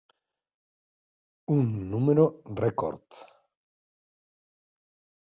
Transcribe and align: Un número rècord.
Un 1.55 1.69
número 1.91 2.25
rècord. 2.63 3.21